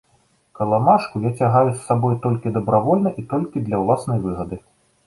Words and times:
Каламажку 0.59 1.21
я 1.27 1.31
цягаю 1.41 1.69
з 1.69 1.75
сабой 1.89 2.17
толькі 2.27 2.55
дабравольна 2.59 3.13
і 3.23 3.31
толькі 3.37 3.65
для 3.69 3.77
ўласнай 3.85 4.19
выгады. 4.27 4.63